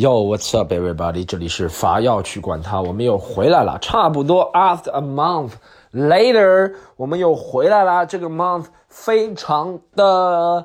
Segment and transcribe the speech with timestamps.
[0.00, 1.24] Yo, what's up, everybody？
[1.24, 5.54] 这里是伐要去管他，我们又回来了，差不多 after a month
[5.92, 8.06] later，我们又回来了。
[8.06, 10.64] 这个 month 非常的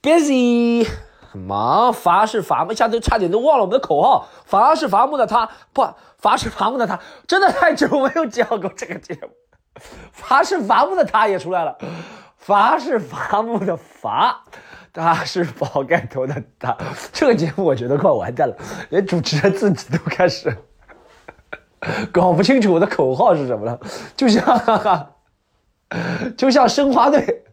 [0.00, 0.88] busy，
[1.30, 1.92] 很忙。
[1.92, 4.26] 伐是伐木，一下子差点都忘了我们的口号。
[4.46, 5.86] 伐是伐木的他，不，
[6.16, 6.98] 伐是伐木的他，
[7.28, 9.28] 真的太久没有讲过这个节目。
[10.12, 11.76] 伐是伐木的他也出来了，
[12.38, 14.44] 伐是伐木的伐。
[14.92, 16.76] 他是宝盖头的他，
[17.12, 18.54] 这个节目我觉得快完蛋了，
[18.90, 20.54] 连主持人自己都开始
[22.12, 23.80] 搞不清楚我的口号是什么了，
[24.14, 25.10] 就像哈哈
[26.36, 27.44] 就像申花队，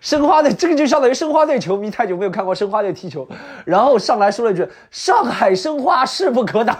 [0.00, 3.26] 申花队这个就相当于申花队球迷太久没有看过申花队踢球，
[3.64, 6.76] 然后上来说了一句“上海申花势不可挡”，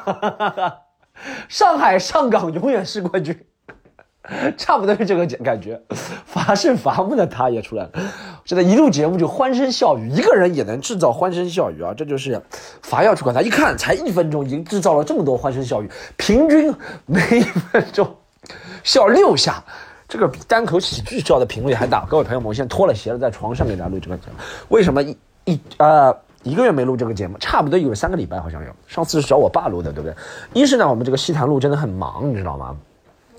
[1.49, 3.47] 上海上港永远是冠军。
[4.59, 5.81] 差不多是这个感觉，
[6.25, 7.91] 伐是伐木的他也出来了，
[8.47, 11.93] 现在一录节目就欢声笑语，一个人也能制造欢声笑语啊！
[11.93, 12.41] 这就是
[12.81, 16.73] 伐要去管他，一看才一分钟，已经制造了这么多欢声笑语，平均
[17.07, 18.09] 每一分钟
[18.85, 19.61] 笑六下，
[20.09, 22.07] 这个比单口喜剧笑的频率还大。
[22.09, 24.35] 各位朋友们，我现在脱了鞋了，在床上给大家录这个节目。
[24.69, 27.37] 为什么一一呃一个月没录这个节目？
[27.39, 28.71] 差不多有三个礼拜，好像有。
[28.87, 30.15] 上次是找我爸录的，对不对？
[30.53, 32.77] 一是呢，我们这个西坛路真的很忙，你知道吗？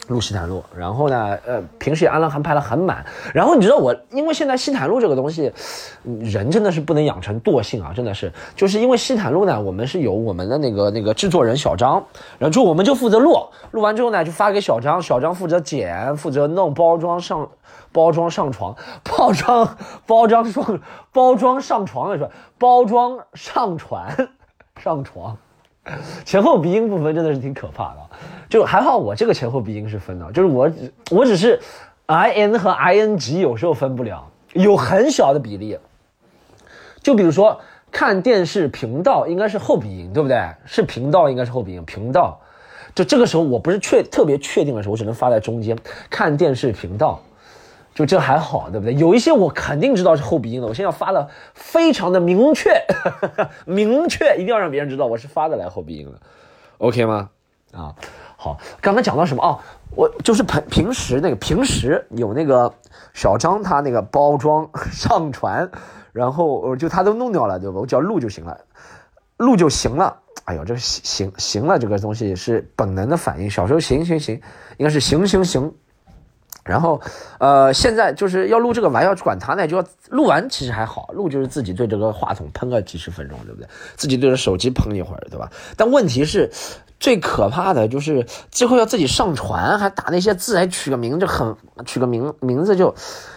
[0.08, 3.06] 录西坦路，然后呢，呃，平时也安了还排的很满。
[3.34, 5.52] 然后你知道我，因为现在西坦路这个东西，
[6.22, 12.04] 人真的是不能养成惰性啊，真的是，就是因为西坦路呢，我们是有我们的那个那个制作人小张，
[12.40, 13.38] 然后就我们就负责录，
[13.72, 17.50] 录完之后呢，就发给小张，小张负责剪，负责弄包装上，
[17.92, 20.80] 包装上床， 包装包装上
[21.12, 22.30] 包装上床的是吧？
[22.58, 24.30] 包装上传
[24.82, 25.38] 上床。
[26.26, 27.98] 前后鼻音部分真的是挺可怕的，
[28.50, 30.70] 就还好我这个前后鼻音是分的，就是我
[31.12, 31.60] 我只是
[32.08, 35.78] i n 和 i n g 有时候分不了，有很小的比例。
[37.02, 37.60] 就比如说
[37.92, 40.42] 看电视频道应该是后鼻音，对不对？
[40.66, 42.40] 是频道应该是后鼻音，频道。
[42.94, 45.78] 就这个时候我不是确特别确定的时候，我只能发在中间。
[46.10, 47.22] 看电视频道。
[47.98, 48.94] 就这还好，对不对？
[48.94, 52.70] 有一些我肯定知道是后鼻音的，我现在发的非常的明确，
[53.66, 56.20] 明确，一定要让别人知道我是发的来后鼻音的
[56.78, 57.32] ，OK 吗？
[57.74, 57.96] 啊，
[58.36, 59.58] 好，刚刚讲到什么哦？
[59.96, 62.72] 我就是平平时那个平时有那个
[63.16, 65.68] 小张他那个包装上传，
[66.12, 67.80] 然后就他都弄掉了，对吧？
[67.80, 68.60] 我只要录就行了，
[69.38, 70.20] 录就行了。
[70.46, 73.50] 哎呦，这个行行了，这个东西是本能的反应。
[73.50, 74.40] 小时候行行行，
[74.78, 75.74] 应该是行行行。
[76.68, 77.00] 然后，
[77.40, 83.68] 呃，现在就是要录这个玩要去管他呢，就要录完其实还好，录就是自己对这个话筒喷个几十分钟，对不对？
[83.96, 85.50] 自己对着手机喷一会儿，对吧？
[85.76, 86.52] 但问题是，
[87.00, 92.94] 最可怕的就是最后要自己上传，还打那些字，还取个名，就很取个名名字就，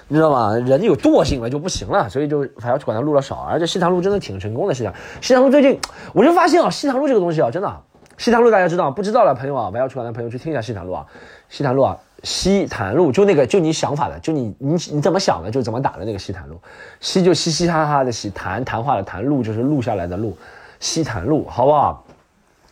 [0.09, 0.55] 你知道吗？
[0.55, 3.37] 人有惰性了就不行了，所以就还要去管他录了少。
[3.37, 5.79] 而且西塘路真的挺成功的，西塘西塘路最近
[6.15, 7.83] 我就发现啊，西塘路这个东西啊，真的，
[8.17, 11.07] 西塘路大家知道不知道的朋友啊，玩要去管的朋友去听一下西塘路啊，
[11.49, 11.99] 西塘路啊。
[12.23, 16.61] 西坛路就那个，就你想法的，就你你你怎么想的，就怎么打的那个西坛路。
[17.01, 20.37] 西就嘻嘻哈哈的西，谈谈话的谈，录就是录下来的录，
[20.81, 22.05] 西坛路，好不好？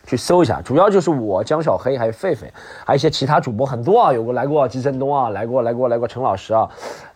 [0.07, 2.47] 去搜一下，主要就是我江小黑，还有狒狒，
[2.85, 6.67] 还有一些其他主播很多啊，有过来过季振东啊，来过来过来过陈老师啊，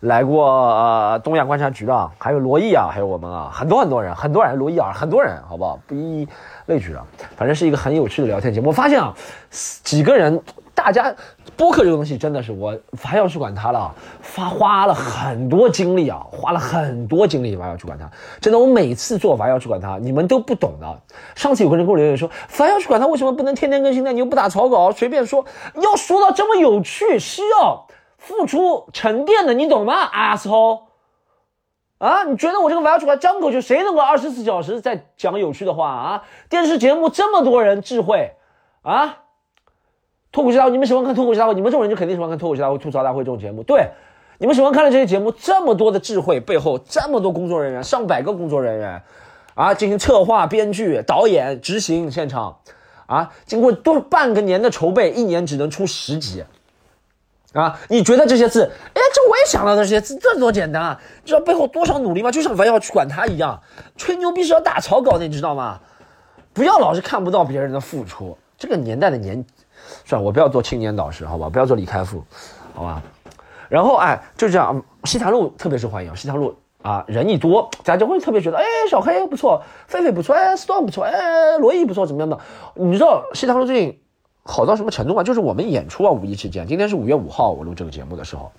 [0.01, 5.79] 来过呃东亚观察局的，还有罗毅啊，还有我们啊，很多很多人，很多人，罗毅啊，很多人，好不好？
[5.87, 6.27] 不一一
[6.67, 7.03] 列举了，
[7.35, 8.67] 反正是一个很有趣的聊天节目。
[8.67, 9.11] 我发现啊，
[9.51, 10.41] 几个人。
[10.75, 11.15] 大家
[11.55, 18.09] 播客这个东西真的是我还要去管它了，发花了很多精力啊，花了很多精力，还要去管它。
[18.41, 21.01] 真的，我每次做还要去管它，你们都不懂的。
[21.35, 24.11] 上次有个人给我留言说，还要去管它，为什么不能天天更新呢？
[24.11, 27.85] 你又不打草稿，随便说，要说到这么有趣，需要
[28.17, 29.93] 付出沉淀的，你懂吗？
[29.93, 30.87] 阿操！
[31.99, 36.23] 啊，你觉得我这个玩要去管张口就谁能够二十四小时在讲有趣的话啊？
[36.49, 38.33] 电视节目这么多人智慧
[38.81, 39.19] 啊！
[40.33, 41.53] 脱口秀大会，你们喜欢看脱口秀大会？
[41.53, 43.61] 你们这种人就肯定喜欢看脱口秀大会、吐槽大会这种节目。
[43.61, 43.87] 对，
[44.39, 49.03] 你们喜欢看的这些节目，这么多的智慧背后，这么多工作人员，上百个工作人员，
[49.53, 52.57] 啊，进行策划、编剧、导演、执行现场，
[53.05, 56.43] 啊，经过多半个年的筹备，一年只能出十集，
[57.53, 58.63] 啊，你觉得这些字，
[58.95, 60.99] 哎，这我也想到这些字，这多简单啊！
[61.23, 62.31] 知道背后多少努力吗？
[62.31, 63.61] 就像我要去管他一样，
[63.95, 65.79] 吹牛逼是要打草稿的，你知道吗？
[66.53, 68.35] 不要老是看不到别人的付出。
[68.57, 69.45] 这个年代的年。
[70.05, 71.49] 算了，我不要做青年导师，好吧？
[71.49, 72.23] 不要做李开复，
[72.73, 73.01] 好吧？
[73.69, 76.15] 然后哎，就这样，西塘路特别受欢迎。
[76.15, 82.37] 西塘路啊，人一多，大家就会特别觉得，哎，小黑不错，狒狒不错，哎，storm 不错，哎，罗毅不错，怎么样的？
[82.75, 83.99] 你知道西塘路最近
[84.43, 85.23] 好到什么程度吗？
[85.23, 88.51] 就是我们演出啊，五一期间，今天是五月五号，我录这个节目的时候，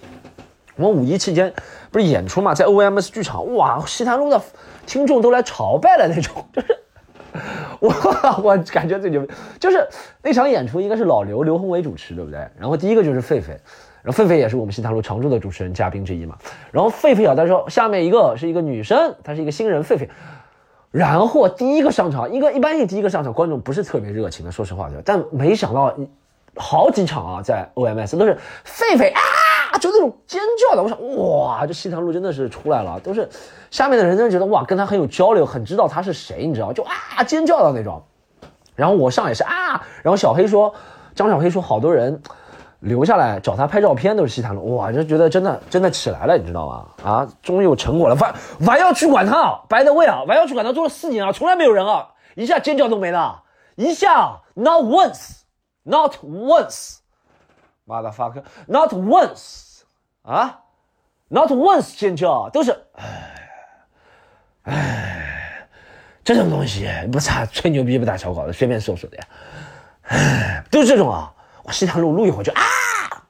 [0.77, 1.53] 我们五一期间
[1.93, 4.41] 不是演出嘛，在 OMS 剧场，哇，西塘路的
[4.87, 6.84] 听众都来朝拜了那种， 就是。
[7.81, 7.93] 我
[8.43, 9.27] 我感觉最牛，
[9.59, 9.87] 就是
[10.23, 12.39] 那场演出应该是老刘刘宏伟主持，对不对？
[12.59, 13.49] 然后第一个就是狒狒，
[14.03, 16.37] 然后狒狒也是我们新塘路常驻的主持人嘉宾之一嘛。
[16.71, 20.09] 然后狒狒啊，他说下面一个是一个女生，她是一个新人狒狒。
[20.91, 25.93] 然后第一个上场，一个一般性第一个上场观众不是特别热情的，说实话对吧，但没想到
[26.55, 29.21] 好几场啊，在 OMS 都是狒狒啊，
[29.73, 30.83] 啊就那种尖叫的。
[30.83, 33.29] 我想哇，这西塘路真的是出来了，都是
[33.71, 38.03] 下面的人真的觉得哇，跟他很有交流，很知道他是谁，你知道就啊尖叫的那种。
[38.75, 40.75] 然后我上也是啊，然后小黑说，
[41.15, 42.23] 张小黑说，好多人。
[42.81, 46.87] 留下来找他拍照片都是西坛路，哇，就觉得真的真的起来了，你知道吗？
[47.03, 48.15] 啊，终于有成果了。
[48.17, 48.35] 完
[48.67, 53.45] 完要去管他，白的位啊，完要去管他做了四年啊，从来没有人啊，一下尖叫都没了，
[53.77, 56.97] 一下 not once，not once
[57.87, 59.83] fucker，not once，
[60.23, 60.61] 啊
[61.29, 63.35] ，not once 尖叫都是，唉，
[64.65, 65.69] 唉，
[66.23, 69.25] 这种东西不差吹牛逼不打草稿的，随便说说的呀，
[70.03, 71.31] 唉，都是这种啊。
[71.63, 72.61] 我西塘路录一会就啊，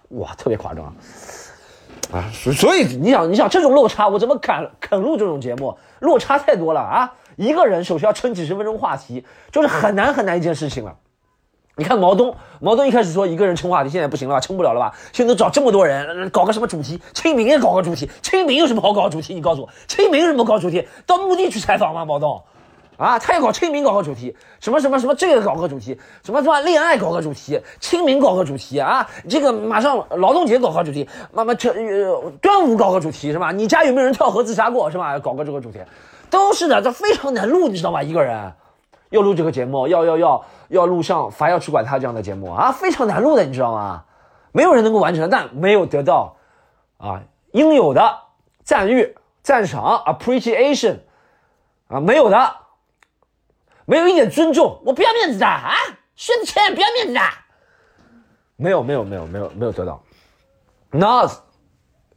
[0.08, 0.84] 哇，特别夸张
[2.12, 2.28] 啊！
[2.32, 5.78] 所所以你想，你想这种落差，我怎么敢肯录这种节目？
[6.00, 7.14] 落差太多了啊！
[7.36, 10.96] 一个人首先要撑几十分钟话题，就是很难很难一件事情了。
[11.76, 14.40] 你看毛东，毛东一开始说一个人撑话题，现在不行了吧？
[14.40, 14.94] 撑不了了吧？
[15.12, 17.00] 现在找这么多人搞个什么主题？
[17.12, 18.08] 清明也搞个主题？
[18.22, 19.34] 清明有什么好搞主题？
[19.34, 20.86] 你告诉我，清明有什么搞主题？
[21.04, 22.04] 到墓地去采访吗？
[22.04, 22.40] 毛东？
[22.96, 31.72] 啊，他要搞清明搞个主题，什么什么什么这个搞个主题，什么什么恋爱搞个主题，清明搞个主题啊，这个马上劳动节搞个主题，妈妈这
[32.40, 33.50] 端午搞个主题是吧？
[33.50, 35.18] 你家有没有人跳河自杀过是吧？
[35.18, 35.80] 搞个这个主题，
[36.30, 38.00] 都是的，这非常难录，你知道吧？
[38.00, 38.52] 一个人
[39.14, 44.04] 要录这个节目，要要要要录像，凡要去管他这样的节目啊，非常难录的，你知道吗？
[44.52, 46.36] 没有人能够完成，但没有得到
[46.98, 47.22] 啊
[47.52, 48.18] 应有的
[48.62, 50.98] 赞誉、赞赏、appreciation
[51.88, 52.56] 啊，没有的。
[53.86, 55.74] 没有一点尊重，我不要面子的啊！
[56.16, 57.20] 选钱不要面子的，
[58.56, 60.02] 没有没有没有没有没有得到
[60.90, 61.30] ，not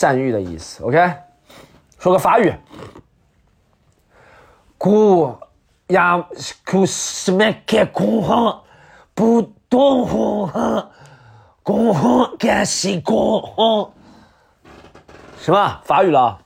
[0.02, 1.14] 赞誉的意思，OK？
[2.00, 2.52] 说个法语，
[4.76, 5.36] 古
[5.90, 6.28] 呀
[6.66, 8.62] 古什么给公行
[9.14, 10.90] 不懂行，
[11.62, 13.92] 公行感谢公行。
[15.38, 16.40] 什么法语了？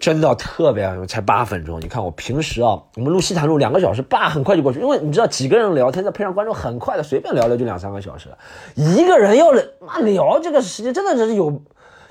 [0.00, 1.80] 真的特别，才八分钟。
[1.80, 4.80] 你看我平时啊，我们录西坛录两个小时，叭，很快就过去。
[4.80, 8.28] 因为你知道，几个人聊天，再配上观众，很快的，随便聊聊就两三个小时。
[8.74, 11.62] 一个人要妈聊这个时间，真的是有。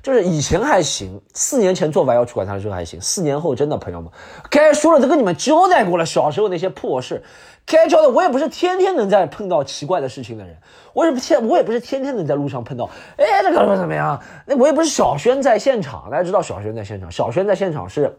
[0.04, 4.10] 就是以前还行，四年前做完要去管他的时候还行，四年后真的朋友们，
[4.50, 7.22] 该说了都跟你们交代过了，小时候那些破事，
[7.68, 10.58] 该交代我也不是天天能在碰到奇怪的事情的人，
[10.94, 14.20] 我也不天我也不是天天能在路上碰到，哎，这个怎么样？
[14.48, 18.12] 那我也不是小轩在现场，大家知道小轩在现场，小轩在现场是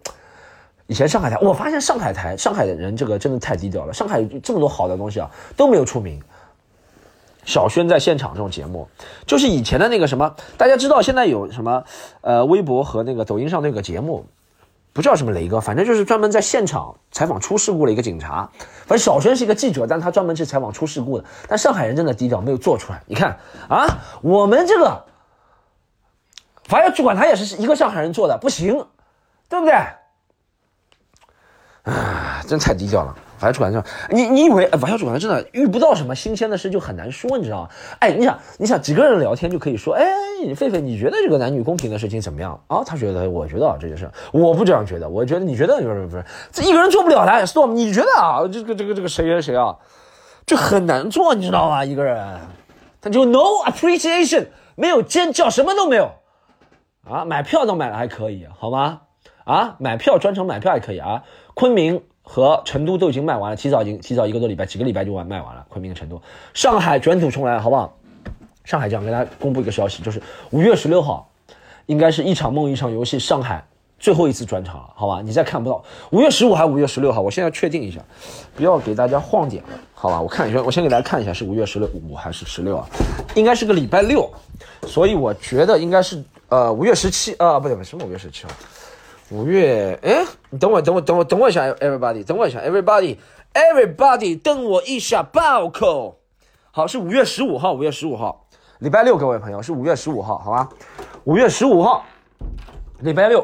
[0.86, 6.22] 以前上海台，我发现上海台上海的人这个真的太低调了，上海这么多好的东西啊都没有出名。
[7.44, 8.88] 小轩在现场这种节目，
[9.26, 11.84] 就是以前的那个什么，大家知道现在有什么，
[12.20, 14.26] 呃，微博和那个抖音上那个节目，
[14.92, 18.50] 不叫什么雷哥，反正就是专门在现场采访出事故的一个警察。
[18.86, 21.24] 反正小轩是一个记者，但他专门去采访出事故的。
[21.48, 23.02] 但上海人真的低调，没有做出来。
[23.06, 23.86] 你看啊，
[24.22, 25.04] 我们这个，
[26.64, 28.86] 反正主管他也是一个上海人做的，不行，
[29.48, 29.74] 对不对？
[31.82, 33.16] 啊，真太低调了。
[33.42, 37.68] 法校主管你你以为法校主管真的遇不到什么新鲜的事就很难说，你知道吗？
[37.98, 40.04] 哎，你想，你想几个人聊天就可以说，哎，
[40.54, 42.84] 狒狒，你觉得这个男女公平的事情怎么样啊？
[42.86, 48.46] 他觉得，我觉得啊这件事，我不这样觉得，我觉得你觉得不是不是，这一个人做不了的，Storm，你觉得啊？
[48.46, 49.76] 这个这个这个谁谁谁啊？
[50.46, 51.84] 就很难做，你知道吗？
[51.84, 52.38] 一个人，
[53.00, 54.46] 他就 no appreciation，
[54.76, 56.12] 没有尖叫，什么都没有
[57.10, 57.24] 啊。
[57.24, 59.00] 买票都买了还可以，好吗？
[59.44, 61.24] 啊，买票专程买票还可以啊。
[61.54, 62.04] 昆明。
[62.22, 65.66] 和成都都已经卖完了，提早已经提早一个多礼拜，几个礼拜就完卖完了。
[65.68, 66.20] 昆明、成都、
[66.54, 67.96] 上海卷土重来，好不好？
[68.64, 71.28] 上海这样跟大家公布一个消息，就是五月十六号，
[71.86, 73.64] 应该是一场梦一场游戏，上海
[73.98, 75.20] 最后一次转场了，好吧？
[75.20, 77.20] 你再看不到五月十五还是五月十六号？
[77.20, 78.00] 我现在确定一下，
[78.54, 80.20] 不要给大家晃点了，好吧？
[80.20, 82.86] 我看一下，我先给大家看一下是五月十六五还是十六啊？
[83.34, 84.30] 应该是个礼拜六，
[84.86, 88.50] 所以我觉得应该是呃五月十七啊，不对不对，什么五月十七号？
[89.32, 96.18] 五月，哎，你等我，等我，等我，等我一下，everybody，等我一下，everybody，everybody，等我一下，爆扣。
[96.70, 98.46] 好，是五月十五号，五月十五号，
[98.80, 100.68] 礼拜六，各位朋友，是五月十五号，好吧？
[101.24, 102.04] 五月十五号，
[103.00, 103.42] 礼拜六，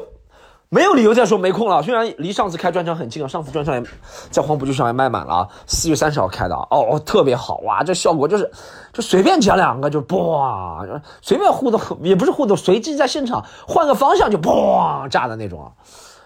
[0.71, 1.83] 没有理由再说没空了。
[1.83, 3.83] 虽然离上次开专场很近了，上次专场也
[4.31, 7.83] 在黄浦区上也卖满了，四月三十号开的哦，特别好哇！
[7.83, 8.51] 这效果就是，
[8.93, 10.85] 就随便讲两个就哇，
[11.23, 15.73] 随便互动也不是互动，随机在现场换个方向就嘣炸的那种啊。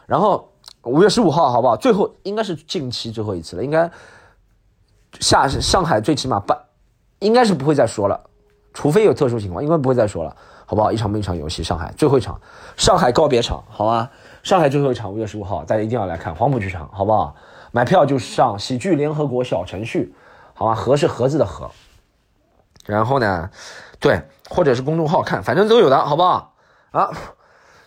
[0.06, 1.76] 然后五月十五号好不好？
[1.76, 3.88] 最后应该是近期最后一次了，应该
[5.20, 6.58] 下上海最起码半，
[7.20, 8.20] 应该是不会再说了，
[8.74, 10.34] 除非有特殊情况，应该不会再说了，
[10.66, 10.90] 好不好？
[10.90, 12.40] 一场没一场游戏，上海最后一场，
[12.76, 14.10] 上海告别场，好吧？
[14.42, 17.34] 上海最后一场五月十五号，大家一定要来看黄浦剧场，好不好？
[17.70, 20.12] 买票就上喜剧联合国小程序，
[20.52, 20.74] 好吧？
[20.74, 21.70] 盒是盒子的盒。
[22.84, 23.48] 然后呢，
[24.00, 24.20] 对，
[24.50, 26.54] 或者是公众号看，反正都有的，好不好？
[26.90, 27.10] 啊，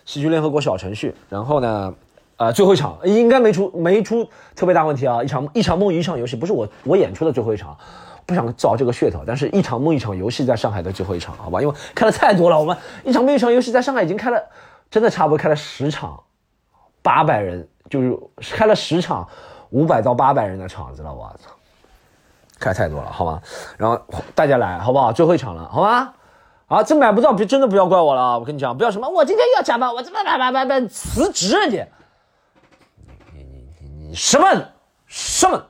[0.06, 1.14] 喜剧联合国小程序。
[1.28, 1.94] 然后呢，
[2.38, 5.22] 呃，最后一场应该没出没出特别大问题啊。
[5.22, 7.76] 一场一场梦一场游戏，不是我我演出的最后一场，
[8.24, 9.22] 不想造这个噱头。
[9.26, 11.60] 但是一场梦一场游戏在上海的最后一场，好吧？
[11.60, 14.42] 因为开了太多了，我们一场梦一场游戏在上海已经开了，
[14.90, 16.18] 真的差不多开了十场。
[17.06, 18.18] 八百人就是
[18.52, 19.28] 开了十场，
[19.70, 21.52] 五百到八百人的场子了，我操，
[22.58, 23.40] 开太多了，好吗？
[23.78, 23.96] 然后
[24.34, 25.12] 大家来，好不好？
[25.12, 26.12] 最后一场了，好吗？
[26.66, 31.76] 啊，这买不到，别真的不要怪我了，我跟你讲，不要什么，我今天要加班，我这么叭叭叭叭辞职你，
[33.32, 34.48] 你你你你什么
[35.06, 35.62] 什么？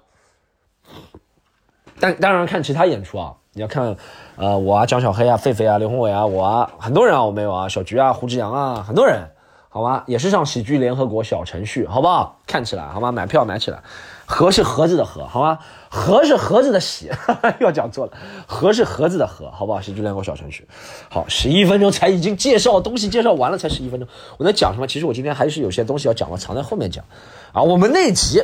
[2.00, 3.94] 但当然看其他演出啊，你要看，
[4.36, 9.35] 呃，我啊，江小黑啊，狒狒啊，刘宏伟啊，我啊，很多人啊，我没有啊，小菊啊，胡志阳啊，很多人。
[9.76, 10.04] 好吗？
[10.06, 12.40] 也是上喜剧联合国小程序，好不好？
[12.46, 13.12] 看起来好吗？
[13.12, 13.82] 买票买起来，
[14.24, 15.58] 盒是盒子的盒，好吗？
[15.90, 17.10] 盒是盒子的喜，
[17.60, 18.12] 又讲错了，
[18.46, 19.82] 盒是盒子的盒，好不好？
[19.82, 20.66] 喜剧联合国小程序，
[21.10, 24.86] 好，十一分钟才已经介绍东西，介绍完了才十一分钟，我在讲什么？
[24.86, 27.04] 其实我今天还是有些东西要讲，我藏在后面讲
[27.52, 27.60] 啊。
[27.60, 28.42] 我们那集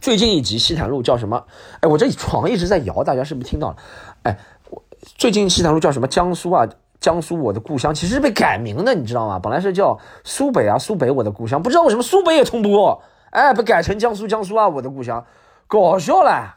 [0.00, 1.46] 最近一集西坦路叫什么？
[1.80, 3.76] 哎，我这床一直在摇，大家是不是听到了？
[4.22, 4.38] 哎，
[4.70, 4.84] 我
[5.16, 6.06] 最近西坦路叫什么？
[6.06, 6.68] 江苏啊？
[7.00, 9.38] 江苏我的故乡其实是被改名的，你知道吗？
[9.38, 15.24] 本来是叫苏北啊，苏北我的故乡，不知道为什么苏北也通不过，哎，被改成江苏江苏啊，我的故乡，
[15.66, 16.56] 搞笑了。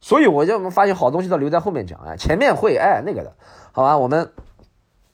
[0.00, 3.32] 所以我就发现好东西都留在后面讲，哎，前面会哎那个的，
[3.72, 3.96] 好吧？
[3.98, 4.32] 我们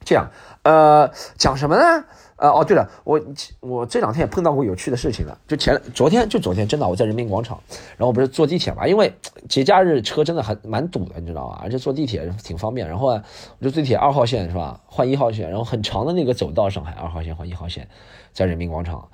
[0.03, 0.27] 这样，
[0.63, 2.05] 呃，讲什么呢？
[2.37, 3.21] 呃哦，对了，我
[3.61, 7.57] 我这两天也碰到过有趣的事情了，就前昨天就昨天，真的我在人民广场，
[7.95, 9.13] 然后我不是坐地铁嘛，因为
[9.47, 11.61] 节假日车真的还蛮堵的，你知道吧？
[11.63, 13.23] 而且坐地铁挺方便，然后我
[13.61, 14.81] 就地铁二号线是吧？
[14.85, 17.87] 换一号线，然后很长的那个走道，上海二号线换一号线，
[18.33, 19.07] 在人民广场，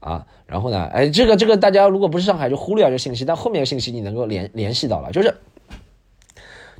[0.00, 5.36] 啊，然后呢，哎，这个这个大家如果不是上海就忽略这信息，但后面的信息你能够联联系到了，就是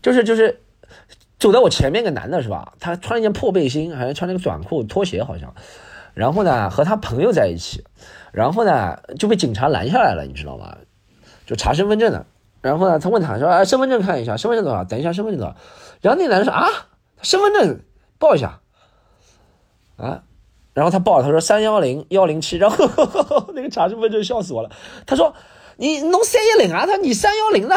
[0.02, 0.61] 就是就是
[1.38, 2.73] 走在我前面个男的是吧？
[2.81, 5.55] 他穿了一件破背心，还是穿了个短裤拖鞋好像。
[6.14, 7.85] 然后呢，和他朋友在一起，
[8.33, 10.76] 然后呢就被警察拦下来了，你知道吗？
[11.47, 12.25] 就查身份证的。
[12.62, 14.83] 然后呢，他问他说：“哎，身份证看一下，身份证多少？
[14.83, 15.55] 等一下，身份证多少？”
[16.00, 16.66] 然后那男的说：“啊，
[17.23, 17.81] 身份证
[18.19, 18.61] 报一下。”
[19.97, 20.23] 啊，
[20.73, 22.57] 然后他报，他说三幺零幺零七。
[22.57, 22.76] 然后
[23.55, 24.71] 那个查身份证笑死我了，
[25.07, 25.35] 他说
[25.76, 26.87] ：“你弄三一零啊？
[26.87, 27.76] 他说你三幺零呢？”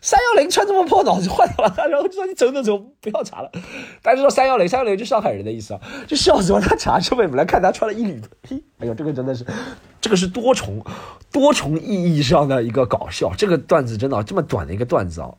[0.00, 1.74] 三幺零穿这么破，脑子坏了。
[1.88, 3.50] 然后就说你走走走，不要查了。
[4.02, 6.60] 大家说三幺零，三幺零就上海人的意思啊，就笑死我。
[6.60, 9.44] 他查车位，本来看他穿了一缕，嘿，哎呦，这个真的是，
[10.00, 10.84] 这个是多重
[11.30, 13.32] 多重意义上的一个搞笑。
[13.36, 15.30] 这个段子真的这么短的一个段子啊，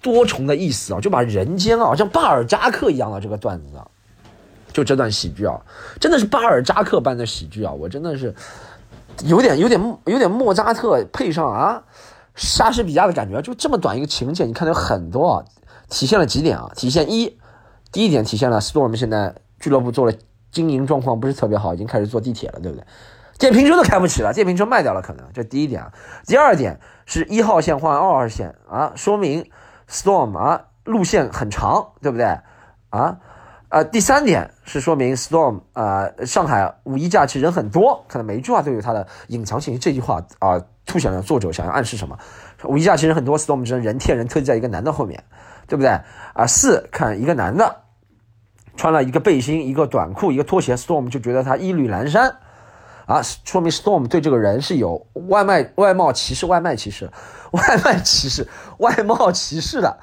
[0.00, 3.86] 多重的意思啊，就把人间啊，像巴尔扎克一样的这个段子啊，
[4.72, 5.60] 就这段喜剧啊，
[6.00, 8.34] 真的是巴尔扎克般的喜剧啊，我真的是
[9.24, 11.82] 有点有点有点莫扎特配上啊。
[12.34, 15.44] 莎士比亚的感觉，就这么短一个情节，你看到有很多啊，
[15.88, 16.68] 体现了几点啊？
[16.74, 17.38] 体现一，
[17.92, 20.12] 第一点体现了 Storm 现在俱乐部做了
[20.50, 22.84] 经营状况不是特别好，已经开始坐地铁了，对不对？
[23.38, 25.92] 电瓶车都开不起了，电瓶车卖掉了，可能这第一点啊。
[26.26, 29.48] 第二点是一号线换二号线啊，说明
[29.88, 32.26] Storm 啊路线很长，对不对？
[32.90, 33.18] 啊
[33.68, 39.78] 啊，第三点是说明 Storm 啊，上海五一假期人很多，可能每一句话都有它的隐藏信息。
[39.78, 40.60] 这句话啊。
[40.86, 42.18] 凸显了作者想要暗示什么？
[42.64, 45.24] 五一假其实很多 storm 之人贴人，特地在一个男的后面，
[45.66, 45.90] 对不对
[46.34, 46.46] 啊？
[46.46, 47.82] 四看一个男的
[48.76, 52.36] 穿了一个背心、一个短裤、一个拖鞋，storm 就觉得他衣履阑珊
[53.06, 57.10] 啊，说明 storm 对这个人是有外卖外貌歧视、外卖歧视、
[57.52, 58.46] 外卖歧视、
[58.78, 59.98] 外貌歧视的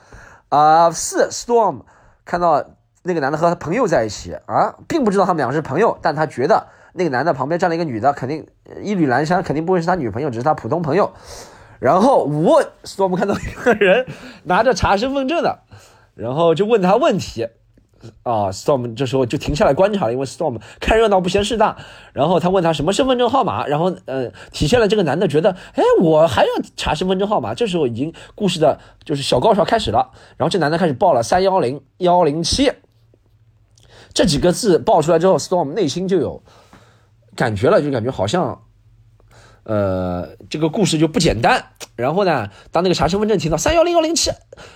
[0.50, 0.92] 啊。
[0.92, 1.82] 四 storm
[2.26, 2.64] 看到
[3.04, 6.68] 那个男的和他朋友在一起啊，并不知道他们两个是朋友，但他觉得。
[6.94, 8.46] 那个男的旁边站了一个女的，肯定
[8.82, 11.12] 一缕阑珊，肯定不会是他女朋友，只是他普通朋友。
[11.80, 14.06] 然后五，storm 看到一个人
[14.44, 15.60] 拿着查身份证的，
[16.14, 17.48] 然后就问他问题。
[18.24, 21.78] 啊，storm 这时候就停下来观察了，因为 storm 看热闹不嫌事大。
[22.14, 27.54] 然后他问他什么身份证号码，然后呃，体现了这个男的觉得，哎，我还要查身份证号码。
[27.54, 30.10] 这时候已经故事的就是小高潮开始了。
[30.36, 32.72] 然后这男的开始报了三幺零幺零七。
[34.16, 36.42] 这几个字爆出来之后，Storm 内心就有
[37.36, 38.64] 感觉了，就感觉好像，
[39.64, 41.68] 呃，这个故事就不简单。
[41.96, 44.32] 然后呢，当那个查身份证听到三幺零幺零七，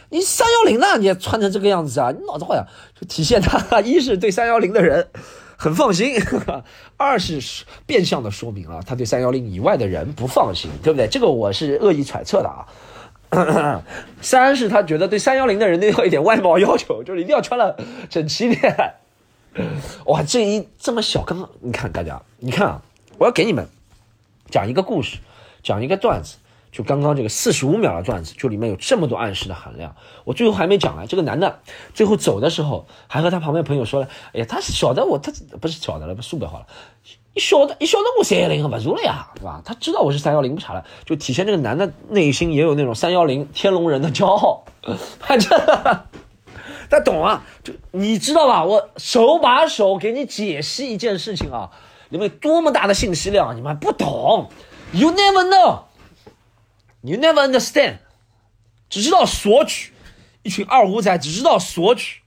[0.09, 0.97] 你三幺零呢？
[0.97, 2.11] 你也穿成这个样子啊？
[2.11, 2.65] 你脑子坏呀？
[2.99, 5.07] 就体现他 一是对三幺零的人
[5.57, 6.15] 很放心，
[6.97, 11.07] 二是变相的说明了他对三幺零以外的人不放心，对不对？
[11.07, 12.67] 这个我是恶意揣测的啊。
[14.21, 17.75] 三是他觉得对三幺零的人都有一点外貌要求，就是一定要穿的
[18.09, 18.93] 整齐点。
[20.05, 22.81] 哇，这一这么小，刚刚你看大家，你看啊，
[23.17, 23.67] 我要给你们
[24.49, 25.17] 讲一个故事，
[25.63, 26.37] 讲一个段子。
[26.71, 29.95] 就刚刚这个四十五秒的段子，就里面有这么多暗示的含量。
[30.25, 31.61] 我最后还没讲完，这个男的
[31.93, 35.31] 最后走的时候，还和他旁边朋友说了：“哎呀，他晓得我，他
[35.61, 36.67] 不是晓得了，不苏北话了，
[37.33, 39.61] 你晓得，你晓得我三幺零不如了呀，是吧？
[39.63, 44.65] 他知道我是三幺零不查了，就体现这个男的内心也有那种三幺零天龙人的骄傲。
[45.19, 45.57] 反 正
[46.89, 48.63] 他懂啊，就你知道吧？
[48.63, 51.71] 我手把手给你解析一件事情啊，
[52.09, 54.49] 里面多么大的信息量，你们还不懂
[54.91, 55.83] ？You never know。”
[57.07, 57.97] You never understand，
[58.89, 59.93] 只知道索取，
[60.41, 62.23] 一群二五仔只知道索取，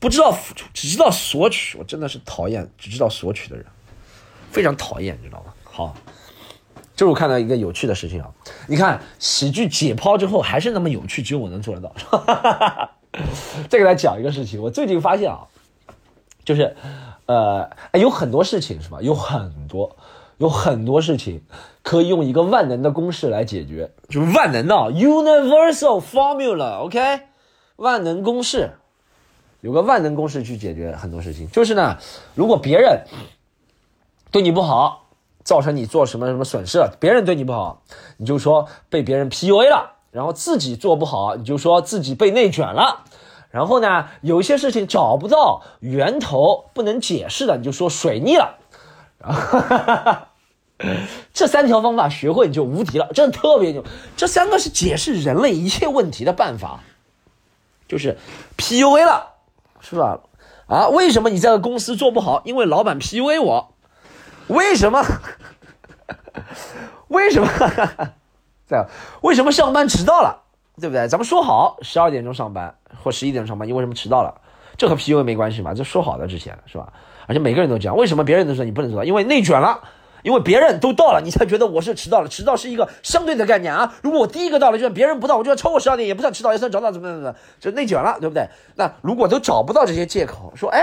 [0.00, 1.78] 不知道付出，只知道索取。
[1.78, 3.64] 我真的是讨厌只知道索取的人，
[4.50, 5.54] 非常讨厌，你知道吗？
[5.62, 5.96] 好，
[6.96, 8.30] 这是我看到一个有趣的事情啊！
[8.68, 11.94] 你看喜剧解剖之后还是那么有趣，只有我能做得到。
[13.68, 15.46] 再给大家讲一个事情，我最近发现啊，
[16.44, 16.76] 就是
[17.26, 18.98] 呃，有很多事情是吧？
[19.00, 19.96] 有很多。
[20.38, 21.42] 有很多事情
[21.84, 27.20] 可以用一个万能的公式来解决，就是万能的 universal formula，OK，
[27.76, 28.72] 万能公式，
[29.60, 31.48] 有个万能公式去解决很多事情。
[31.52, 31.98] 就是呢，
[32.34, 33.04] 如果别人
[34.32, 35.03] 对你不好，
[35.44, 37.82] 造成你做什么什么损失了，别人对你不好，
[38.16, 43.04] 你就说被别人 PUA 了；然后自己做不好，你就说自己被内卷了；
[43.50, 48.56] 然后呢，有一些事情找不到源头，不能解释的，你就说水逆了。
[51.32, 53.84] 这三条方法学会你就无敌了，真的特别牛。
[54.16, 56.80] 这三个是解释人类一切问题的办法，
[57.86, 58.16] 就是
[58.56, 59.34] PUA 了，
[59.80, 60.20] 是吧？
[60.66, 62.40] 啊，为什么你这个公司做不好？
[62.44, 63.73] 因为老板 PUA 我。
[64.48, 65.02] 为什么？
[67.08, 67.48] 为什么？
[68.66, 68.86] 这样？
[69.22, 70.42] 为什么上班迟到了？
[70.80, 71.06] 对不对？
[71.06, 74.40] 咱们说好十二点钟上班或十一点钟上班，你为什么迟到了？
[74.76, 75.72] 这和 PUA 没关系嘛？
[75.72, 76.92] 这说好的之前是吧？
[77.28, 79.04] 而且每个人都这样，为什么别人都说你不能迟到？
[79.04, 79.80] 因为内卷了，
[80.22, 82.28] 因为别人都到了，你才觉得我是迟到了。
[82.28, 83.94] 迟到是一个相对的概念啊。
[84.02, 88.48] 如果我第一个到了，就算别人不到，我就要超过十二点，也不算迟到，也算早到，怎么怎么怎么，就内卷了，对不对？
[88.74, 90.82] 那如果都找不到这些借口，说，哎，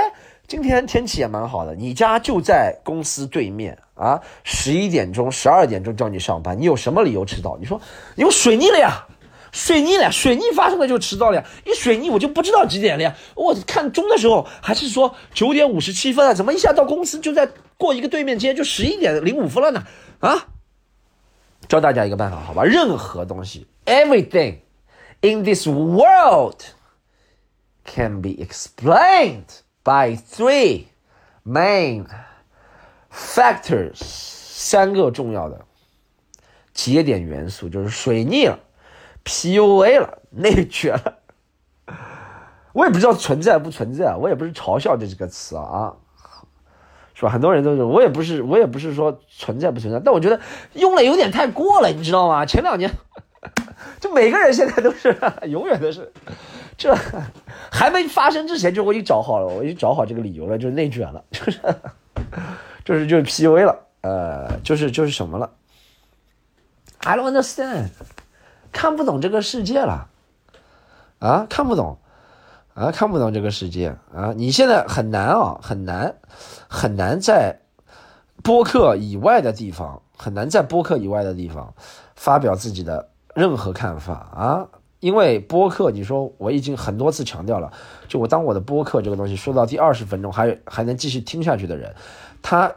[0.51, 7.55] 今天天气也蛮好的，你家就在公司对面啊，十一点钟、十二点钟叫你上班，你有什么理由迟到？
[7.57, 7.79] 你说，
[8.17, 9.07] 因为水逆了呀。
[9.53, 11.45] 水逆了呀，水逆发生了就迟到了呀！
[11.65, 13.15] 一水逆我就不知道几点了呀！
[13.33, 19.83] 我看钟的时候还是说九点五十七分啊，怎么一下到公司就在过一个对面街就十一点零五分了呢？
[20.19, 20.47] 啊！
[21.69, 22.65] 教大家一个办法，好吧？
[22.65, 24.57] 任何东西，everything
[25.21, 26.59] in this world
[27.85, 29.45] can be explained
[29.83, 30.85] by three
[31.45, 32.05] main
[33.11, 35.65] factors，三个重要的
[36.73, 38.59] 节点元素，就是水逆了。
[39.23, 41.19] PUA 了，内卷了，
[42.73, 45.93] 我也不知道存在不存在，我也不是嘲笑这几个词啊，
[47.13, 47.29] 是吧？
[47.29, 50.39] 很多人都是，我也不是，我也不是说存在不存在，但我觉得
[50.73, 52.43] 用了有点太过了，你知道吗？
[52.47, 52.91] 前两年，
[54.01, 56.11] 就每个人现在都是，永远都是，
[56.81, 56.97] 这
[57.71, 61.61] 还没发生之前就我已经找好了，我已经找好这个理由了，就是内卷了， 就是，
[62.83, 65.51] 就是就是 PUA 了，呃，就是就是什么了
[67.01, 67.89] ？I don't understand。
[68.71, 70.07] 看不懂这个世界了，
[71.19, 71.99] 啊，看不懂，
[72.73, 74.33] 啊，看不懂这个世界啊！
[74.35, 76.15] 你现在很难啊，很难，
[76.67, 77.59] 很难在
[78.41, 81.73] 播客以外的地方，很难在播客以外的地方
[82.15, 84.67] 发表自己的任何看法啊！
[85.01, 87.73] 因为播客，你说我已经很多次强调了，
[88.07, 91.93] 就我当我的播客这个东西说到第二十分钟还还能继续听下去的人，
[92.41, 92.73] 他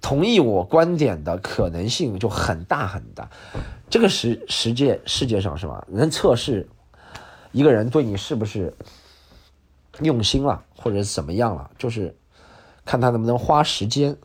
[0.00, 3.28] 同意我观点的可能性就很大很大。
[3.90, 5.86] 这个世世界世界上是吧？
[5.88, 6.66] 能测试
[7.52, 8.74] 一个人对你是不是
[10.00, 12.16] 用心了，或者怎么样了，就是
[12.84, 14.16] 看他能不能花时间。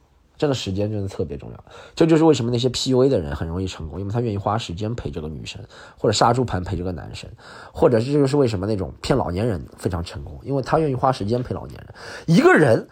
[0.44, 1.64] 这个时间真的特别重要。
[1.96, 5.64] 这就是为什么那些 PUA 的人很容易成功，因为他愿意花时间陪这个女生，
[5.98, 7.30] 或者杀猪盘陪这个男生，
[7.72, 11.96] 或者这就是为什么那种骗老年人非常成功，因为他愿意花时间陪老年人。
[12.26, 12.90] 一个人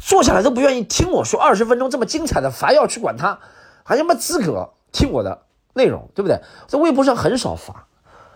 [0.00, 3.38] 坐下来都不愿意听我说二十分钟这么精彩的，还要去管他，
[3.84, 5.42] 还什么资格听我的？
[5.74, 6.40] 内容对不对？
[6.66, 7.86] 在微博上很少发，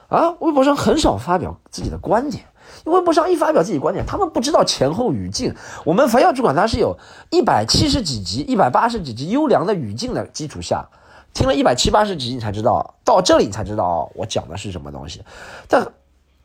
[0.07, 2.45] 啊，微博上很少发表自己的观点，
[2.85, 5.55] 微博上一发表自己观点，他们不知道前后语境。
[5.85, 6.99] 我们凡要去管它是有
[7.31, 10.87] 一百七十几集、一百八十几集优良的语境的基础下，
[11.33, 15.23] 听了一百七八十集，你才知道到这里你才知道我讲的是什么东西。
[15.69, 15.87] 但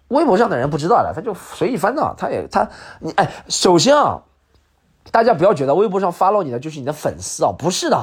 [0.09, 4.21] 微博上的人不知道的，他就随意翻到，他也他你哎，首先啊，
[5.11, 7.97] 大家不要觉得微博上 follow 你的就是你的粉丝啊，不是的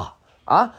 [0.45, 0.73] 啊。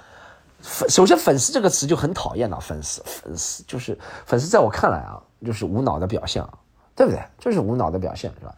[0.61, 6.49] 粉首先粉丝这个词就很讨厌了，粉丝粉丝就是粉丝，在我看来啊，就是无脑的表现啊，
[6.97, 7.23] 对不对？
[7.39, 8.53] 就是无脑的表现，是吧？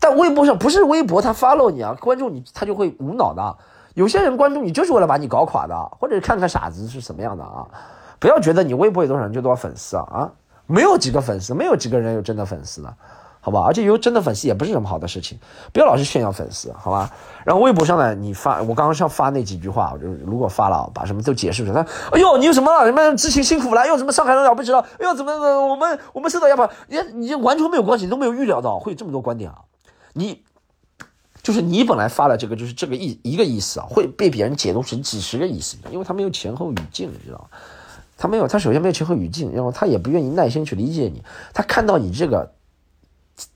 [0.00, 3.56] 但微博上不是微博，他 follow 你啊，关注你，他就会无脑的。
[3.94, 7.66] 有些人关注你就是为了把你搞垮的，或者看看傻子是什么样的啊！
[8.18, 10.32] 不要觉得你微博有多少人就多少粉丝啊啊！
[10.66, 12.94] 没有几个粉丝，没有几个人有真的粉丝的。
[13.44, 15.38] 好吧，而且有真的粉丝也不是什么好的事情，
[15.70, 17.10] 不要老是炫耀粉丝，好吧？
[17.44, 21.84] 然后微博上呢，你发我刚刚像发那几句话，我就如果发了，把什么都解释出来。
[22.10, 23.86] 哎呦，你有什么什么知情辛苦了？
[23.86, 24.78] 又什么上海人了不起了？
[24.98, 25.30] 哎呦，怎么
[25.68, 26.66] 我们我们受到压迫？
[26.88, 29.58] 你你完全没有关系，你都没有预料到会有这么多观点啊！
[30.14, 30.42] 你
[31.42, 37.44] 就是你本来发了这个就是这个意一个意思啊，会被别人解读成几十个意思，因为他没有前后语境，你知道吗？
[38.16, 42.50] 他没有，他首先没有前后语境，然后他也不愿意耐心去理解你，他看到你这个。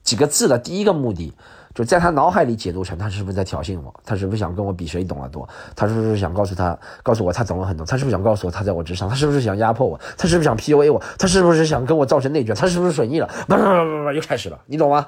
[0.03, 1.33] 几个字的第一个目的，
[1.73, 3.93] 就在他脑海里解读成他是不是在挑衅我？
[4.03, 5.47] 他是不是想跟我比谁懂得多？
[5.75, 7.85] 他是不是想告诉他，告诉我他懂了很多？
[7.85, 9.07] 他是不是想告诉我他在我之上？
[9.07, 9.99] 他是不是想压迫我？
[10.17, 11.01] 他是不是想 PUA 我？
[11.17, 12.53] 他是不是想跟我造成内卷？
[12.55, 13.27] 他是不是水逆了？
[13.47, 15.07] 不不不不不，又开始了，你懂吗？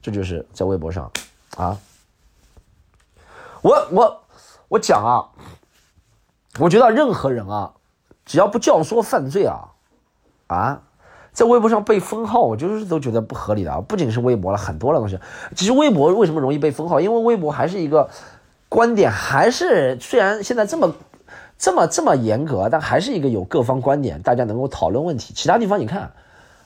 [0.00, 1.10] 这就是在微博上
[1.56, 1.76] 啊，
[3.60, 4.22] 我我
[4.68, 5.28] 我讲啊，
[6.60, 7.72] 我觉得任何人啊，
[8.24, 9.72] 只要不教唆犯罪啊，
[10.46, 10.82] 啊。
[11.36, 13.78] 在微博上被封号，我就是都觉得不合理的啊！
[13.78, 15.18] 不仅是微博了，很多的东西。
[15.54, 16.98] 其实微博为什么容易被封号？
[16.98, 18.08] 因为微博还是一个
[18.70, 20.94] 观点，还是虽然现在这么
[21.58, 25.34] 这么这么严格，但还是一个有各方观点，大家能够讨论问题。
[25.34, 26.10] 其他地方你看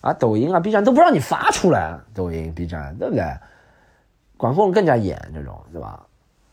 [0.02, 3.24] 啊，抖音啊、B 站都不让你发出来，抖音、B 站对不对？
[4.36, 6.06] 管控更加严，这种对吧？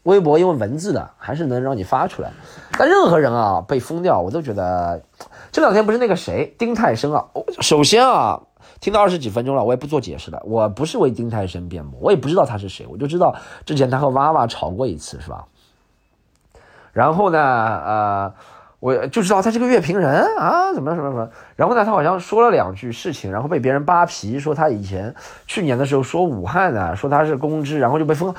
[0.08, 2.32] 微博因为文字的，还是能让你发出来。
[2.78, 5.02] 但任何人啊被封掉，我都觉得。
[5.52, 7.26] 这两天不是那个谁丁太升啊？
[7.62, 8.40] 首先啊，
[8.80, 10.42] 听到二十几分钟了，我也不做解释了。
[10.46, 15.46] 我不是为丁太升辩驳，我也不知道他是谁，我就知道之前他和娃娃吵过一次，是吧？
[16.94, 18.34] 然后呢，呃，
[18.80, 21.30] 我就知道他是个乐评人啊，怎么什么什么。
[21.56, 25.16] 然后呢，他好像说了两句事情，然后被别人扒皮，说他以前
[25.48, 28.34] 去年的时候说武汉的，说他是公知，然后就被封。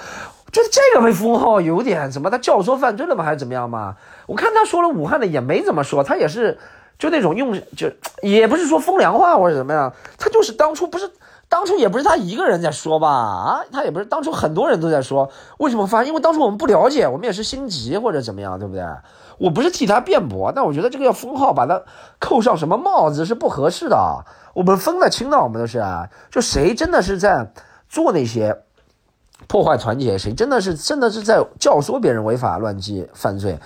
[0.52, 2.30] 觉得这个被封号有点怎么？
[2.30, 3.24] 他教唆犯罪了吗？
[3.24, 3.96] 还是怎么样嘛？
[4.26, 6.58] 我看他说了武汉的也没怎么说，他也是。
[6.98, 7.88] 就那种用，就
[8.22, 11.08] 也不是说风凉话或者怎么样，他就是当初不是，
[11.48, 13.08] 当初也不是他一个人在说吧？
[13.08, 16.02] 啊，他也不是当初很多人都在说，为什么发？
[16.02, 18.82] 因为当初我们不了解，我们也是心急或者怎么样，对不对？
[19.38, 21.80] 我不是替他辩驳，但我觉得这个要封号，把他
[22.18, 24.24] 扣上什么帽子是不合适的。
[24.52, 25.80] 我们分得清的，我们都是，
[26.32, 27.52] 就谁真的是在
[27.88, 28.62] 做那些
[29.46, 33.58] 破坏团结，谁真的是真的是在教唆别人违法乱纪犯罪。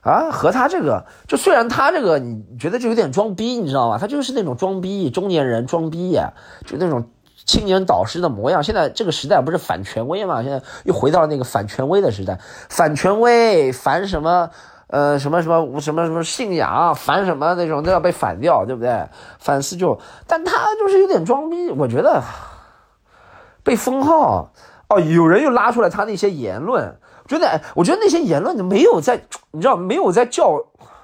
[0.00, 3.98] 啊，和他这个，就虽然他这个你觉得就有点装逼，你知道吗？
[3.98, 6.32] 他就是那种装逼中年人装逼呀，
[6.64, 7.10] 就那种
[7.44, 8.62] 青年导师的模样。
[8.62, 10.42] 现在这个时代不是反权威嘛？
[10.42, 12.38] 现在又回到那个反权威的时代，
[12.70, 14.50] 反权威，反什么？
[14.86, 19.06] 呃，什么什么什么什么信仰，反什么那种都要被反掉，对不对？
[19.38, 22.22] 反思就，但他就是有点装逼，我觉得
[23.62, 24.50] 被封号
[24.88, 26.94] 哦，有人又拉出来他那些言论。
[27.26, 29.20] 觉得，我觉得那些言论没有在，
[29.50, 30.58] 你知道没有在教，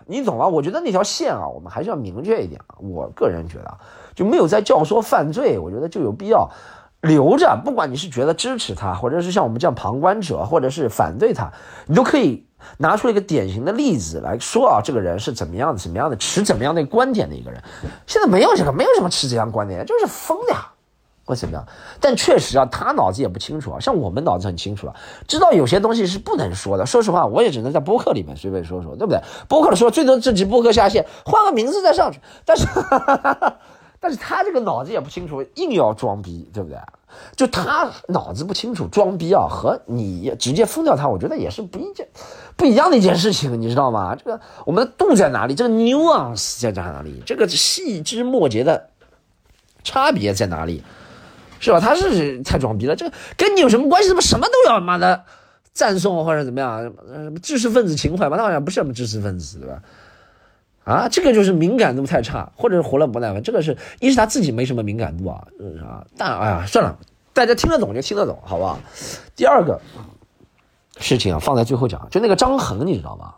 [0.07, 0.47] 你懂吗？
[0.47, 2.81] 我觉得那条线啊，我们还是要明确一点啊。
[2.81, 3.79] 我个人觉得，
[4.15, 6.49] 就没有在教唆犯罪，我觉得就有必要
[7.03, 7.61] 留着。
[7.63, 11.53] 不管你是觉得支持他，或者是像我们这样旁观者，或者是反对他，
[11.87, 12.47] 你都可以
[12.79, 17.63] 拿出一个典型的例子来说啊，这个人是怎么样的、怎么样的，持怎么样的观点的一个人。
[18.07, 20.71] 现在没有这个，没有什么持这样观点，就是疯的呀。
[21.25, 21.67] 或怎么样？
[22.01, 23.81] 但确实啊，他脑子也不清楚啊。
[23.81, 24.95] 像我们脑子很清楚啊，
[25.27, 26.85] 知道有些东西是不能说的。
[26.85, 29.21] 说实话，我也只能在播客里面随便说说，对不对？
[29.49, 32.21] 播客的时候，最多这集播客下线，换个名字再上去。
[32.45, 32.67] 但是，
[33.99, 36.79] 但是他这个脑子也不清楚，硬要装逼，对不对？
[37.37, 42.07] 就他脑子不清楚，装逼啊，和你直接封掉他，我觉得也是不一件
[42.57, 44.17] 不一样的一件事情，你知道吗？
[44.17, 45.55] 这个我们的度在哪里？
[45.55, 47.23] 这个 nuance 在哪里？
[47.25, 48.89] 这个细枝末节的
[49.85, 50.83] 差别在哪里？
[51.65, 51.81] 是吧？
[51.81, 54.09] 他是太装逼了，这跟你有什么关系？
[54.09, 55.25] 怎么什么都要妈的
[55.73, 56.83] 赞颂或者怎么样？
[56.83, 58.37] 什么知识分子情怀吧？
[58.37, 59.83] 他好像不是什么知识分子，对吧？
[60.85, 63.43] 啊，这个就是敏感度太差，或者是活了不耐烦。
[63.43, 65.43] 这个是一是他自己没什么敏感度啊，
[65.83, 66.99] 啊，但哎呀，算了，
[67.33, 68.79] 大家听得懂就听得懂，好不好？
[69.35, 69.81] 第二个
[70.99, 73.35] 事情啊，放在最后讲，就那个张恒，你知道吗？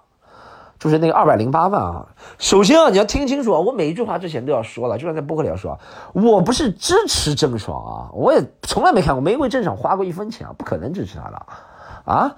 [0.79, 2.07] 就是那个二百零八万啊。
[2.39, 5.79] 首先啊，你要听清楚啊，我每一句话之前都要说了，就像在播客里要说，
[6.12, 11.47] 我不是支持郑爽啊，我也从来没看过，没为郑爽花过一分钱啊，不可能支持他的
[12.05, 12.37] 啊。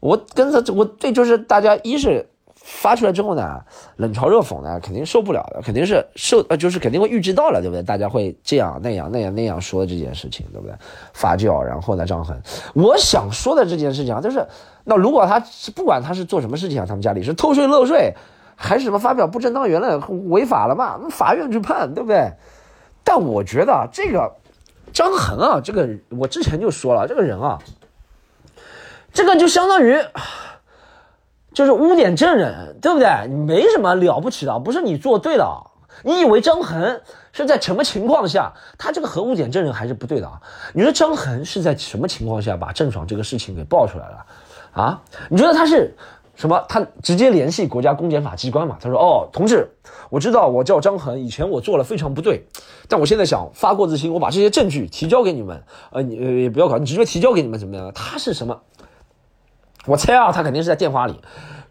[0.00, 2.28] 我跟他，我对就是大家一是。
[2.68, 3.60] 发出来之后呢，
[3.94, 7.80] 冷嘲热讽呢，肯定受不了的，肯定是受呃，就是肯定会预知到了，对不对？
[7.80, 10.74] 大家会这样那样那样那样说这件事情，对不对？
[11.12, 12.36] 发酵，然后呢，张恒，
[12.74, 14.44] 我想说的这件事情啊，就是，
[14.82, 15.40] 那如果他
[15.76, 18.12] 不管他是做什么事情啊，他们家里是偷税漏税，
[18.56, 20.98] 还是什么发表不正当言论违法了嘛？
[21.08, 22.32] 法院去判，对不对？
[23.04, 24.28] 但我觉得这个
[24.92, 27.60] 张恒啊，这个我之前就说了，这个人啊，
[29.12, 29.96] 这个就相当于。
[31.56, 33.08] 就是污点证人，对不对？
[33.30, 35.70] 你没什么了不起的，不是你做对了。
[36.02, 37.00] 你以为张恒
[37.32, 40.38] 是在什么情况下，他这个核污点证人还是不对的啊？
[40.74, 44.26] 你说张恒是在什么情况下把郑爽这个事情给爆出来了
[44.74, 45.00] 啊？
[45.30, 45.94] 你觉得他是
[46.34, 46.62] 什么？
[46.68, 48.76] 他直接联系国家公检法机关嘛？
[48.78, 49.66] 他说：“哦，同志，
[50.10, 52.44] 我知道我叫张恒，以前我做了非常不对，
[52.86, 55.58] 但我现在想发过自新，我把这些证据提交给你们。
[55.90, 57.90] 呃，你也不要搞，你直接提交给你们怎么样？
[57.94, 58.60] 他是什么？”
[59.86, 61.20] 我猜啊，他肯定是在电话里，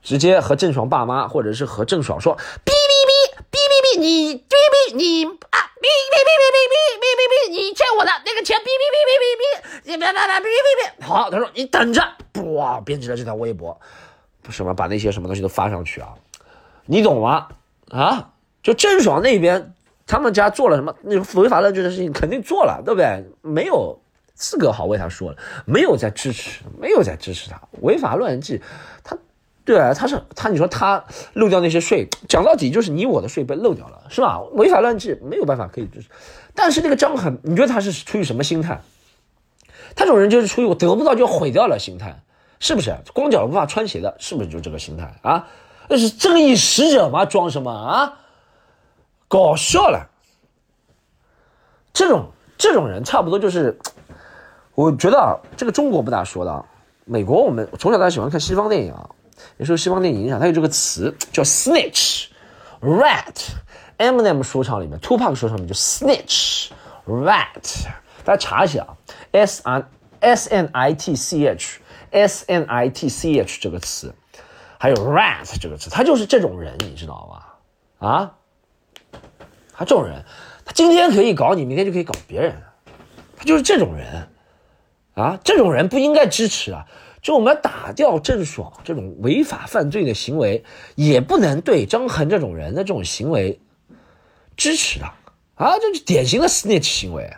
[0.01, 3.12] 直接和郑爽爸妈，或者是和郑爽说：“哔哔哔
[3.51, 12.01] 哔哔哔，你哔哔你啊，哔哔哔哔哔哔哔哔哔，你欠我的那个钱，哔哔哔哔哔哔，你别别别哔哔哔。”好，他说：“你等着，
[12.54, 13.78] 哇，编辑了这条微博，
[14.49, 16.10] 什么把那些什么东西都发上去啊？
[16.86, 17.47] 你懂吗？
[17.89, 18.30] 啊，
[18.63, 19.73] 就郑爽那边，
[20.08, 20.95] 他们家做了什么？
[21.01, 23.25] 那违法乱纪的事情肯定做了，对不对？
[23.41, 23.99] 没有。”
[24.35, 28.61] 资格好为他说了，没有在支持，没有在支持他违法乱纪，
[29.01, 29.17] 他，
[29.63, 34.41] 对啊，他是他，你说他漏掉那些税，讲到底就是你我的税被漏掉了，是吧？
[34.51, 36.09] 违法乱纪没有办法可以支持，
[36.53, 38.81] 但是那个张恒，你觉得他是出于什么心态？
[39.95, 42.21] 他这种人就是出于我得不到就毁掉了心态，
[42.59, 42.93] 是不是？
[43.13, 45.47] 光脚不怕穿鞋的，是不是就这个心态啊？
[45.87, 47.25] 那是正义使者吗？
[47.25, 48.19] 装什么啊？
[49.29, 50.09] 搞笑了，
[51.93, 53.79] 这种这种人差不多就是。
[54.75, 56.65] 我觉得啊，这个中国不大说的，
[57.05, 59.09] 美国我们从小到大喜欢看西方电影啊，
[59.57, 67.85] 也受西方电影影响，它有这个词叫 snitch，rat，Eminem 说唱里面，Tupac 说唱里面就 snitch，rat，
[68.25, 68.97] 大家查一下啊
[69.31, 69.85] ，s n
[70.19, 74.13] s n i t c h，s n i t c h 这个词，
[74.77, 77.55] 还有 rat 这个词，他就是这种人，你知道吧？
[78.05, 78.33] 啊，
[79.73, 80.25] 他这种人，
[80.65, 82.61] 他今天可以搞你，明天就可以搞别人，
[83.38, 84.27] 他就是这种人。
[85.15, 86.86] 啊，这种人不应该支持啊！
[87.21, 90.63] 就我们要打掉郑爽这种违法犯罪的行为，
[90.95, 93.60] 也不能对张恒这种人的这种行为
[94.56, 95.06] 支持的
[95.56, 95.80] 啊！
[95.80, 97.34] 这是典型的 snitch 行为，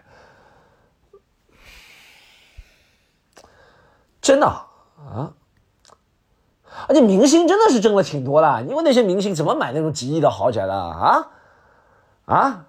[4.21, 5.33] 真的啊！
[6.87, 11.29] 而且明星真的是挣了挺多的，因为那些明星怎么买那种几亿的豪宅的啊？
[12.25, 12.66] 啊？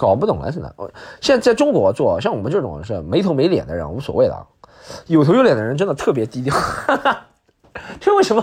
[0.00, 0.72] 搞不懂了，现在，
[1.20, 4.46] 现在在中国做像我们这种是没头没脸的人无所谓的，
[5.08, 6.56] 有头有脸的人真的特别低调。
[8.00, 8.42] 这为什么？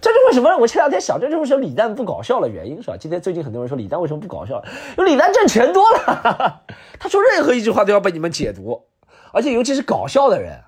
[0.00, 0.56] 这是为什么？
[0.56, 2.96] 我前两天想，这就是李诞不搞笑的原因，是吧？
[2.96, 4.62] 今天最近很多人说李诞为什么不搞笑？
[4.96, 6.62] 因为李诞挣钱多了，
[6.98, 8.84] 他说任何一句话都要被你们解读，
[9.32, 10.60] 而且尤其是搞笑的人，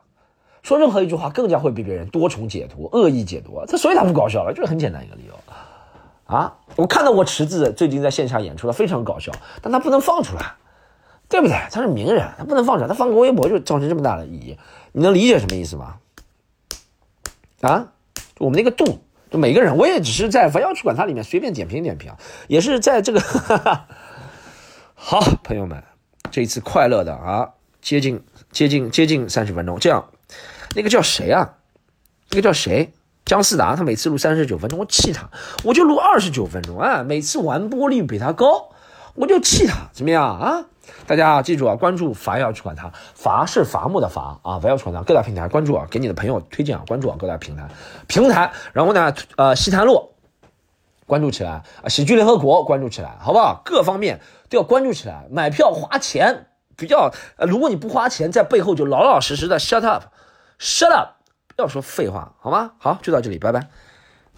[0.63, 3.65] 说任何一句话更加会被别人多重解读、恶意解读。
[3.67, 5.35] 他所以他不搞笑了，就是很简单一个理由。
[6.31, 10.55] 啊，我看到过池子最近在线下演出了，非常搞笑，但他不能放出来，
[11.29, 11.57] 对不对？
[11.73, 14.59] 他是名人，他不能放出来，他放个微博就造成这么大的意义，
[14.93, 15.97] 你能理解什么意思吗？
[17.63, 17.89] 啊，
[18.39, 22.13] 我们那个度，就每个人，我也只是在不要去管它里面随便点评点评，
[22.47, 23.87] 也是在这个，哈 哈
[24.95, 25.83] 好朋友们，
[26.31, 27.51] 这一次快乐的啊，
[27.83, 30.09] 接近接近接近三十分钟，这样，
[30.77, 31.57] 那个叫谁啊？
[32.31, 32.93] 那个叫谁？
[33.31, 35.31] 姜思达，他每次录三十九分钟，我气他，
[35.63, 37.05] 我就录二十九分钟啊！
[37.05, 38.71] 每次完播率比他高，
[39.15, 40.65] 我就气他，怎么样啊？
[41.07, 47.69] 大家记住啊，关注伐要去管他，伐是伐木的伐啊，伐要去管他，各大平台关注啊，给你的朋友推荐啊，关注啊，各大平台
[48.09, 50.11] 平台，然后呢，呃，西坛路
[51.07, 53.63] 关注起来啊，喜剧联合国关注起来，好不好？
[53.65, 61.20] 各方面都要关注起来，买票花钱比较，呃，如果你不花钱，在背后就老老实实的 shut up，shut up。
[61.61, 62.73] 不要说废话好吗？
[62.79, 63.69] 好，就到这里，拜拜。